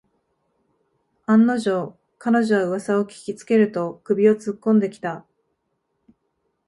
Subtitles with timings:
[1.27, 5.27] 案の定、彼女はうわさを聞きつけると首をつっこんできた